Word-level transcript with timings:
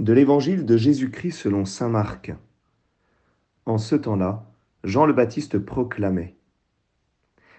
De 0.00 0.14
l'Évangile 0.14 0.64
de 0.64 0.78
Jésus-Christ 0.78 1.32
selon 1.32 1.66
Saint 1.66 1.90
Marc. 1.90 2.32
En 3.66 3.76
ce 3.76 3.94
temps-là, 3.94 4.46
Jean 4.82 5.04
le 5.04 5.12
Baptiste 5.12 5.58
proclamait 5.58 6.36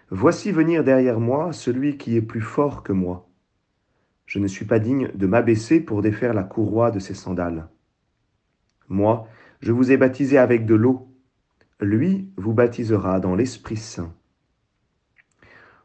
Voici 0.10 0.52
venir 0.52 0.84
derrière 0.84 1.20
moi 1.20 1.54
celui 1.54 2.00
qui 2.00 2.18
est 2.18 2.22
plus 2.24 2.42
fort 2.42 2.82
que 2.82 2.94
moi. 2.94 3.30
Je 4.26 4.40
ne 4.40 4.48
suis 4.48 4.66
pas 4.66 4.80
digne 4.80 5.12
de 5.14 5.28
m'abaisser 5.28 5.82
pour 5.82 6.02
défaire 6.02 6.34
la 6.34 6.42
courroie 6.42 6.90
de 6.90 6.98
ses 6.98 7.14
sandales. 7.14 7.70
Moi, 8.90 9.28
je 9.60 9.72
vous 9.72 9.92
ai 9.92 9.98
baptisé 9.98 10.40
avec 10.40 10.66
de 10.66 10.74
l'eau. 10.74 11.14
Lui 11.80 12.28
vous 12.38 12.56
baptisera 12.56 13.20
dans 13.20 13.36
l'Esprit 13.36 13.78
Saint. 13.78 14.16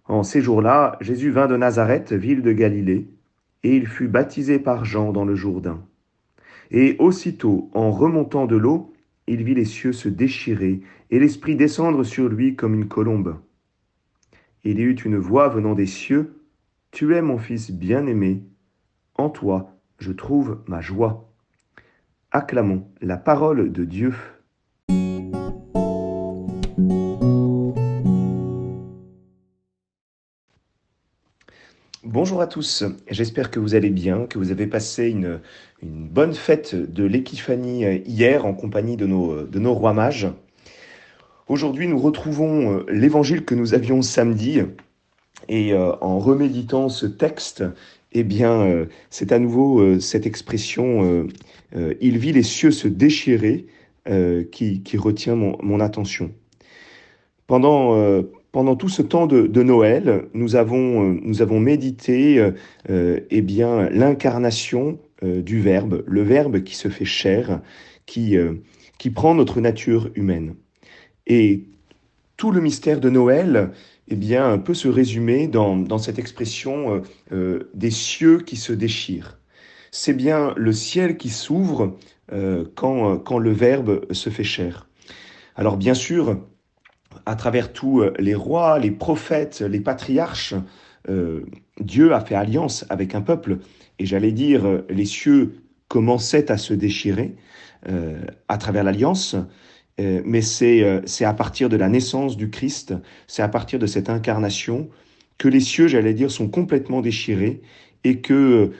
En 0.06 0.22
ces 0.22 0.40
jours-là, 0.40 0.96
Jésus 1.02 1.30
vint 1.30 1.48
de 1.48 1.56
Nazareth, 1.58 2.14
ville 2.14 2.40
de 2.40 2.52
Galilée, 2.52 3.10
et 3.62 3.76
il 3.76 3.86
fut 3.86 4.08
baptisé 4.08 4.58
par 4.58 4.86
Jean 4.86 5.12
dans 5.12 5.26
le 5.26 5.34
Jourdain. 5.34 5.86
Et 6.70 6.96
aussitôt, 6.98 7.70
en 7.74 7.90
remontant 7.90 8.46
de 8.46 8.56
l'eau, 8.56 8.92
il 9.26 9.42
vit 9.42 9.54
les 9.54 9.64
cieux 9.64 9.92
se 9.92 10.08
déchirer 10.08 10.80
et 11.10 11.18
l'Esprit 11.18 11.56
descendre 11.56 12.04
sur 12.04 12.28
lui 12.28 12.56
comme 12.56 12.74
une 12.74 12.88
colombe. 12.88 13.38
Il 14.64 14.78
y 14.78 14.82
eut 14.82 14.94
une 14.94 15.16
voix 15.16 15.48
venant 15.48 15.74
des 15.74 15.86
cieux, 15.86 16.40
Tu 16.90 17.14
es 17.14 17.22
mon 17.22 17.38
Fils 17.38 17.70
bien-aimé, 17.70 18.42
en 19.14 19.30
toi 19.30 19.76
je 19.98 20.12
trouve 20.12 20.62
ma 20.66 20.80
joie. 20.80 21.32
Acclamons 22.30 22.88
la 23.00 23.16
parole 23.16 23.72
de 23.72 23.84
Dieu. 23.84 24.14
Bonjour 32.08 32.40
à 32.40 32.46
tous, 32.46 32.84
j'espère 33.10 33.50
que 33.50 33.58
vous 33.58 33.74
allez 33.74 33.90
bien, 33.90 34.26
que 34.26 34.38
vous 34.38 34.52
avez 34.52 34.68
passé 34.68 35.08
une, 35.08 35.40
bonne 35.82 36.34
fête 36.34 36.76
de 36.76 37.02
l'épiphanie 37.02 37.84
euh, 37.84 37.98
hier 38.06 38.46
en 38.46 38.54
compagnie 38.54 38.96
de 38.96 39.06
nos, 39.06 39.74
rois 39.74 39.92
mages. 39.92 40.28
Aujourd'hui, 41.48 41.88
nous 41.88 41.98
retrouvons 41.98 42.78
euh, 42.78 42.86
l'évangile 42.88 43.44
que 43.44 43.56
nous 43.56 43.74
avions 43.74 44.02
samedi 44.02 44.60
et 45.48 45.72
euh, 45.72 45.96
en 46.00 46.20
reméditant 46.20 46.88
ce 46.88 47.06
texte, 47.06 47.64
eh 48.12 48.22
bien, 48.22 48.86
c'est 49.10 49.32
à 49.32 49.40
nouveau 49.40 49.98
cette 49.98 50.26
expression 50.26 51.26
il 51.74 52.18
vit 52.18 52.32
les 52.32 52.44
cieux 52.44 52.70
se 52.70 52.86
déchirer 52.86 53.66
qui, 54.52 54.82
qui, 54.82 54.96
retient 54.96 55.34
mon, 55.34 55.58
mon 55.60 55.80
attention. 55.80 56.30
Pendant, 57.48 58.22
pendant 58.56 58.74
tout 58.74 58.88
ce 58.88 59.02
temps 59.02 59.26
de, 59.26 59.62
Noël, 59.62 60.28
nous 60.32 60.56
avons, 60.56 61.14
euh, 61.14 61.60
médité 61.60 62.42
euh, 62.88 63.20
eh 63.28 63.42
bien 63.42 63.90
l'incarnation 63.90 64.98
euh, 65.22 65.42
du 65.42 65.60
Verbe, 65.60 66.02
le 66.06 66.22
Verbe 66.22 66.62
qui 66.62 66.74
se 66.74 66.88
fait 66.88 67.04
chair, 67.04 67.60
qui, 68.06 68.38
prend 69.14 69.34
notre 69.34 69.60
nature 69.60 70.08
humaine. 70.14 70.54
Et 71.26 71.64
tout 72.38 72.50
le 72.50 72.62
mystère 72.62 72.98
de 72.98 73.10
Noël 73.10 73.72
eh 74.08 74.16
bien, 74.16 74.56
peut 74.56 74.72
se 74.72 74.88
résumer 74.88 75.48
dans, 75.48 75.76
dans 75.76 75.98
cette 75.98 76.18
expression 76.18 77.02
des 77.30 77.90
cieux 77.90 78.38
qui 78.38 78.56
se 78.56 78.72
déchirent. 78.72 79.38
C'est 79.90 80.14
bien 80.14 80.54
le 80.56 80.72
ciel 80.72 81.18
qui 81.18 81.28
s'ouvre 81.28 81.98
quand, 82.74 83.18
quand 83.18 83.38
le 83.38 83.52
Verbe 83.52 84.10
se 84.14 84.30
fait 84.30 84.44
chair. 84.44 84.88
Alors 85.56 85.76
bien 85.76 85.94
sûr, 85.94 86.38
à 87.24 87.36
travers 87.36 87.72
tous 87.72 88.02
euh, 88.02 88.12
les 88.18 88.34
rois, 88.34 88.78
les 88.78 88.90
prophètes, 88.90 89.60
les 89.60 89.80
patriarches, 89.80 90.54
euh, 91.08 91.44
Dieu 91.80 92.12
a 92.12 92.20
fait 92.20 92.34
alliance 92.34 92.84
avec 92.88 93.14
un 93.14 93.20
peuple. 93.20 93.58
Et 93.98 94.06
j'allais 94.06 94.32
dire, 94.32 94.66
euh, 94.66 94.86
les 94.90 95.04
cieux 95.04 95.62
commençaient 95.88 96.50
à 96.50 96.58
se 96.58 96.74
déchirer 96.74 97.36
à 98.48 98.58
travers 98.58 98.82
l'alliance. 98.82 99.36
mais 99.98 100.42
c'est 100.42 101.24
à 101.24 101.32
partir 101.32 101.68
de 101.68 101.76
la 101.76 101.88
naissance 101.88 102.36
du 102.36 102.50
Christ, 102.50 102.94
c'est 103.28 103.42
à 103.42 103.48
partir 103.48 103.78
de 103.78 103.86
cette 103.86 104.10
incarnation 104.10 104.88
que 105.38 105.46
les 105.46 105.60
cieux, 105.60 105.86
j'allais 105.86 106.12
dire, 106.12 106.32
sont 106.32 106.48
complètement 106.48 107.00
déchirés 107.00 107.62
et 108.02 108.20
que 108.20 108.72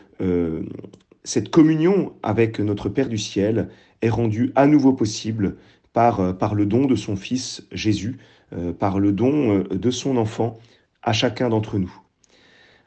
cette 1.22 1.50
communion 1.50 2.14
avec 2.24 2.58
notre 2.58 2.88
Père 2.88 3.08
du 3.08 3.18
ciel 3.18 3.68
est 4.02 4.10
rendue 4.10 4.50
à 4.56 4.66
nouveau 4.66 4.92
possible 4.92 5.56
par, 5.96 6.36
par 6.36 6.54
le 6.54 6.66
don 6.66 6.84
de 6.84 6.94
son 6.94 7.16
Fils 7.16 7.66
Jésus, 7.72 8.18
euh, 8.52 8.74
par 8.74 9.00
le 9.00 9.12
don 9.12 9.60
euh, 9.60 9.62
de 9.74 9.90
son 9.90 10.18
enfant 10.18 10.58
à 11.02 11.14
chacun 11.14 11.48
d'entre 11.48 11.78
nous. 11.78 11.90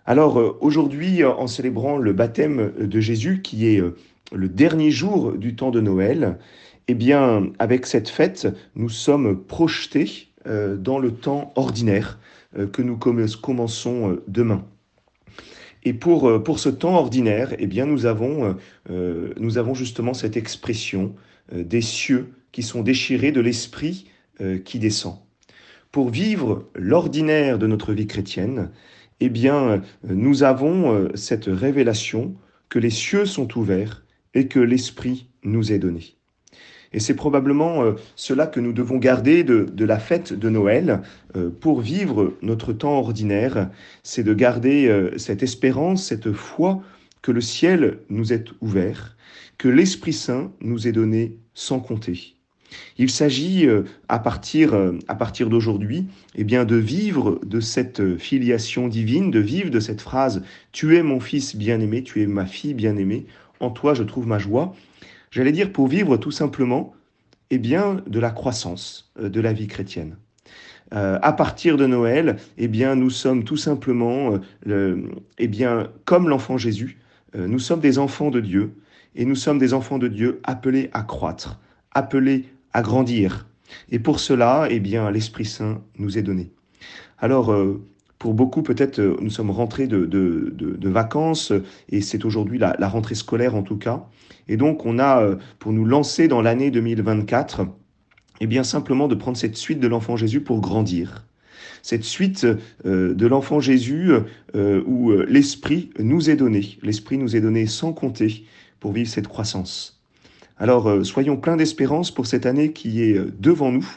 Alors 0.06 0.40
euh, 0.40 0.56
aujourd'hui, 0.62 1.26
en 1.26 1.48
célébrant 1.48 1.98
le 1.98 2.14
baptême 2.14 2.72
de 2.78 3.00
Jésus, 3.00 3.42
qui 3.42 3.66
est 3.66 3.82
le 4.32 4.48
dernier 4.48 4.92
jour 4.92 5.32
du 5.32 5.56
temps 5.56 5.72
de 5.72 5.82
Noël, 5.82 6.38
eh 6.88 6.94
bien, 6.94 7.50
avec 7.58 7.88
cette 7.88 8.10
fête, 8.10 8.48
nous 8.76 8.90
sommes 8.90 9.44
projetés 9.44 10.28
dans 10.46 11.00
le 11.00 11.12
temps 11.12 11.52
ordinaire 11.56 12.20
que 12.72 12.84
nous 12.84 12.98
commençons 12.98 14.20
demain. 14.28 14.66
Et 15.84 15.94
pour, 15.94 16.44
pour 16.44 16.60
ce 16.60 16.70
temps 16.70 16.96
ordinaire, 16.96 17.56
eh 17.58 17.68
bien, 17.68 17.86
nous 17.86 18.06
avons, 18.06 18.56
nous 18.90 19.58
avons 19.58 19.74
justement 19.76 20.16
cette 20.16 20.38
expression 20.38 21.14
des 21.52 21.82
cieux 21.82 22.30
qui 22.52 22.64
sont 22.64 22.82
déchirés 22.82 23.32
de 23.32 23.42
l'esprit 23.42 24.08
qui 24.64 24.80
descend 24.80 25.18
pour 25.92 26.10
vivre 26.10 26.70
l'ordinaire 26.76 27.58
de 27.58 27.68
notre 27.68 27.94
vie 27.94 28.08
chrétienne, 28.08 28.70
eh 29.20 29.30
bien, 29.30 29.82
nous 30.08 30.44
avons 30.44 30.94
euh, 30.94 31.10
cette 31.16 31.46
révélation 31.48 32.36
que 32.70 32.80
les 32.80 32.90
cieux 32.90 33.26
sont 33.26 33.58
ouverts 33.58 34.06
et 34.34 34.48
que 34.48 34.60
l'Esprit 34.60 35.28
nous 35.44 35.72
est 35.72 35.80
donné. 35.80 36.16
Et 36.94 37.00
c'est 37.00 37.16
probablement 37.16 37.84
euh, 37.84 37.94
cela 38.16 38.48
que 38.48 38.60
nous 38.60 38.72
devons 38.72 38.98
garder 38.98 39.44
de, 39.44 39.84
la 39.84 40.00
fête 40.00 40.34
de 40.34 40.50
Noël 40.50 41.02
euh, 41.36 41.50
pour 41.50 41.82
vivre 41.82 42.36
notre 42.42 42.72
temps 42.72 43.00
ordinaire, 43.00 43.70
c'est 44.04 44.24
de 44.24 44.34
garder 44.34 45.10
cette 45.18 45.44
espérance, 45.44 46.06
cette 46.06 46.32
foi 46.32 46.82
que 47.22 47.32
le 47.32 47.42
ciel 47.42 48.00
nous 48.10 48.32
est 48.32 48.46
ouvert, 48.62 49.18
que 49.58 49.68
l'Esprit 49.68 50.14
Saint 50.14 50.52
nous 50.62 50.88
est 50.88 50.94
donné 50.94 51.38
sans 51.54 51.80
compter. 51.80 52.39
Il 52.98 53.10
s'agit 53.10 53.68
euh, 53.68 53.84
à 54.08 54.20
partir, 54.20 54.74
euh, 54.74 54.98
à 55.08 55.16
partir 55.16 55.50
d'aujourd'hui 55.50 56.08
eh 56.36 56.44
bien, 56.44 56.66
de 56.66 56.76
vivre 56.76 57.40
de 57.46 57.60
cette 57.60 58.18
filiation 58.18 58.88
divine, 58.88 59.32
de 59.32 59.40
vivre 59.40 59.70
de 59.70 59.80
cette 59.80 60.02
phrase 60.02 60.44
«Tu 60.72 60.98
es 60.98 61.04
mon 61.04 61.20
fils 61.20 61.56
bien-aimé, 61.56 62.04
tu 62.04 62.22
es 62.22 62.28
ma 62.28 62.46
fille 62.46 62.74
bien-aimée, 62.74 63.26
en 63.60 63.70
toi 63.70 63.94
je 63.94 64.04
trouve 64.04 64.28
ma 64.28 64.40
joie». 64.40 64.76
J'allais 65.32 65.52
dire 65.52 65.72
pour 65.72 65.88
vivre 65.88 66.18
tout 66.18 66.32
simplement 66.32 66.94
eh 67.52 67.58
bien, 67.58 68.02
de 68.08 68.20
la 68.20 68.32
croissance 68.32 69.12
euh, 69.20 69.30
de 69.30 69.42
la 69.42 69.54
vie 69.54 69.68
chrétienne. 69.68 70.18
à 70.92 71.34
partir 71.34 71.78
de 71.78 71.86
Noël, 71.86 72.38
eh 72.58 72.68
bien, 72.68 72.96
nous 72.96 73.12
sommes 73.12 73.44
tout 73.44 73.58
simplement, 73.58 74.40
eh 74.66 75.48
bien, 75.48 75.92
comme 76.06 76.28
l'enfant 76.28 76.58
Jésus, 76.58 76.98
nous 77.38 77.60
sommes 77.60 77.80
des 77.80 78.00
enfants 78.00 78.32
de 78.32 78.40
Dieu 78.40 78.74
et 79.16 79.24
nous 79.24 79.36
sommes 79.36 79.60
des 79.60 79.76
enfants 79.76 80.00
de 80.00 80.08
Dieu 80.08 80.40
appelés 80.44 80.90
à 80.92 81.04
croître, 81.04 81.60
appelés 81.94 82.46
à 82.74 82.82
grandir. 82.82 83.48
Et 83.92 84.00
pour 84.00 84.20
cela, 84.20 84.68
eh 84.70 84.80
bien, 84.80 85.12
l'Esprit 85.12 85.46
Saint 85.46 85.82
nous 85.98 86.18
est 86.18 86.22
donné. 86.24 86.52
Alors, 87.20 87.52
euh, 87.52 87.82
pour 88.18 88.34
beaucoup, 88.34 88.64
peut-être, 88.64 89.00
euh, 89.00 89.18
nous 89.22 89.30
sommes 89.30 89.52
rentrés 89.52 89.88
de, 89.88 90.06
de, 90.06 90.54
de, 90.56 90.90
vacances 90.90 91.54
et 91.90 92.02
c'est 92.02 92.26
aujourd'hui 92.26 92.58
la, 92.58 92.76
la, 92.80 92.88
rentrée 92.88 93.16
scolaire 93.16 93.56
en 93.56 93.64
tout 93.64 93.78
cas. 93.78 94.06
Et 94.48 94.58
donc, 94.58 94.86
on 94.86 95.00
a, 95.00 95.22
euh, 95.22 95.36
pour 95.60 95.72
nous 95.72 95.86
lancer 95.86 96.28
dans 96.28 96.42
l'année 96.42 96.72
2024, 96.72 97.68
eh 98.42 98.48
bien, 98.48 98.64
simplement 98.64 99.08
de 99.08 99.16
prendre 99.16 99.38
cette 99.38 99.58
suite 99.58 99.80
de 99.80 99.88
l'enfant 99.88 100.16
Jésus 100.16 100.42
pour 100.42 100.62
grandir. 100.62 101.26
Cette 101.82 102.04
suite 102.04 102.46
de 102.86 103.28
l'enfant 103.28 103.62
Jésus 103.62 104.12
où 104.54 105.12
l'Esprit 105.12 105.92
nous 105.98 106.30
est 106.30 106.36
donné. 106.36 106.78
L'Esprit 106.82 107.18
nous 107.18 107.38
est 107.38 107.42
donné 107.42 107.68
sans 107.68 107.94
compter 107.94 108.46
pour 108.82 108.92
vivre 108.92 109.10
cette 109.10 109.30
croissance. 109.30 109.99
Alors 110.60 110.90
euh, 110.90 111.04
soyons 111.06 111.38
pleins 111.38 111.56
d'espérance 111.56 112.12
pour 112.12 112.28
cette 112.28 112.46
année 112.46 112.74
qui 112.74 113.02
est 113.02 113.18
euh, 113.18 113.34
devant 113.40 113.72
nous, 113.72 113.88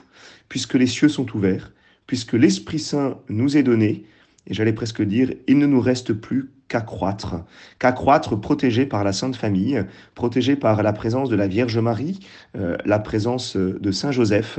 puisque 0.48 0.74
les 0.74 0.86
cieux 0.86 1.08
sont 1.08 1.26
ouverts, 1.36 1.72
puisque 2.06 2.34
l'Esprit 2.34 2.78
Saint 2.78 3.18
nous 3.28 3.56
est 3.56 3.64
donné, 3.64 4.04
et 4.46 4.54
j'allais 4.54 4.72
presque 4.72 5.02
dire, 5.02 5.32
il 5.48 5.58
ne 5.58 5.66
nous 5.66 5.80
reste 5.80 6.12
plus 6.12 6.50
qu'à 6.68 6.80
croître, 6.80 7.44
qu'à 7.80 7.90
croître 7.90 8.40
protégé 8.40 8.86
par 8.86 9.02
la 9.02 9.12
Sainte 9.12 9.34
Famille, 9.34 9.84
protégé 10.14 10.54
par 10.54 10.84
la 10.84 10.92
présence 10.92 11.28
de 11.28 11.36
la 11.36 11.48
Vierge 11.48 11.78
Marie, 11.78 12.20
euh, 12.56 12.76
la 12.84 13.00
présence 13.00 13.56
de 13.56 13.90
Saint 13.90 14.12
Joseph, 14.12 14.58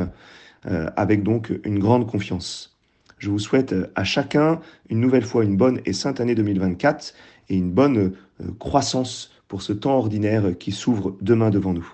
avec 0.95 1.23
donc 1.23 1.51
une 1.65 1.77
grande 1.77 2.09
confiance. 2.09 2.77
Je 3.17 3.29
vous 3.29 3.39
souhaite 3.39 3.75
à 3.95 4.05
chacun 4.05 4.61
une 4.89 5.01
nouvelle 5.01 5.25
fois 5.25 5.43
une 5.43 5.57
bonne 5.57 5.81
et 5.85 5.91
sainte 5.91 6.21
année 6.21 6.35
2024 6.35 7.13
et 7.49 7.57
une 7.57 7.69
bonne 7.69 8.13
croissance 8.59 9.32
pour 9.53 9.61
ce 9.61 9.71
temps 9.71 9.99
ordinaire 9.99 10.57
qui 10.57 10.71
s'ouvre 10.71 11.15
demain 11.21 11.51
devant 11.51 11.75
nous. 11.75 11.87